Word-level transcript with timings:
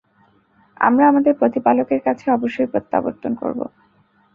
আমরা 0.81 1.03
আমাদের 1.07 1.33
প্রতিপালকের 1.39 2.01
কাছে 2.03 2.25
অবশ্যই 2.31 2.71
প্রত্যাবর্তন 2.73 3.31
করব। 3.35 3.59